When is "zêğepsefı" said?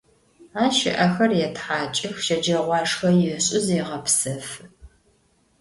3.65-4.63